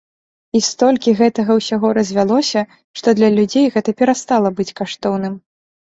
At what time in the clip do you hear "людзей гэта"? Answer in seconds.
3.39-3.89